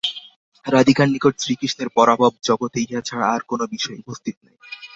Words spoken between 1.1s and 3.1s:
নিকট শ্রীকৃষ্ণের পরাভব, জগতে ইহা